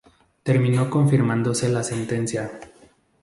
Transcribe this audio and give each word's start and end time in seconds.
Terminó 0.41 0.89
confirmándose 0.89 1.69
la 1.69 1.83
sentencia. 1.83 2.51